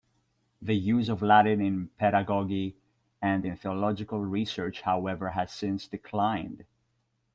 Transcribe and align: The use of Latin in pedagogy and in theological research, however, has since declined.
The 0.63 0.73
use 0.75 1.09
of 1.09 1.21
Latin 1.21 1.61
in 1.61 1.89
pedagogy 1.99 2.75
and 3.21 3.45
in 3.45 3.55
theological 3.55 4.19
research, 4.21 4.81
however, 4.81 5.29
has 5.29 5.53
since 5.53 5.85
declined. 5.85 6.65